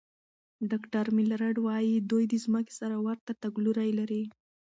[0.71, 4.23] ډاکټر میلرډ وايي، دوی د ځمکې سره ورته تګلوري لري.